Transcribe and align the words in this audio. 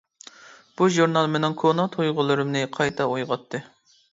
بۇ 0.79 0.87
ژۇرنال 0.95 1.29
مېنىڭ 1.35 1.57
كونا 1.65 1.87
تۇيغۇلىرىمنى 1.97 2.65
قايتا 2.79 3.09
ئويغاتتى. 3.13 3.63